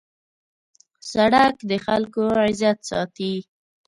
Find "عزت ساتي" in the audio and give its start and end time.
2.45-3.33